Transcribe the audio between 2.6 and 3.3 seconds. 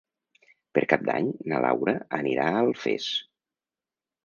Alfés.